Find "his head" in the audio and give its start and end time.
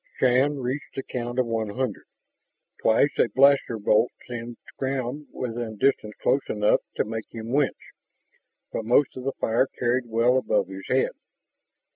10.69-11.11